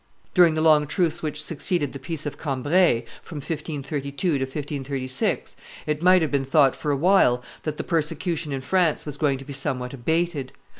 [0.33, 6.01] During the long truce which succeeded the peace of Cambrai, from 1532 to 1536, it
[6.01, 9.45] might have been thought for a while that the persecution in France was going to
[9.45, 10.53] be somewhat abated.